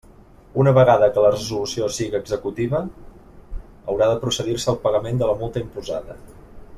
[0.61, 2.81] Una vegada que la resolució siga executiva,
[3.59, 6.17] haurà de procedir-se al pagament de la multa imposada.